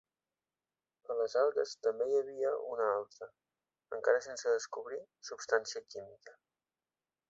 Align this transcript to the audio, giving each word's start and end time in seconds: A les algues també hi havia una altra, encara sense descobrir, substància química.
A 1.13 1.17
les 1.19 1.35
algues 1.41 1.75
també 1.89 2.07
hi 2.09 2.17
havia 2.21 2.55
una 2.71 2.89
altra, 2.95 3.31
encara 4.01 4.27
sense 4.31 4.59
descobrir, 4.59 5.03
substància 5.33 5.89
química. 5.93 6.39